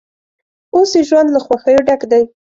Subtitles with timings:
[0.75, 2.23] اوس یې ژوند له خوښیو ډک دی.